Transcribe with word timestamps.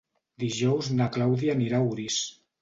Dijous 0.43 0.89
na 1.01 1.09
Clàudia 1.17 1.55
anirà 1.59 1.83
a 1.83 1.91
Orís. 1.93 2.19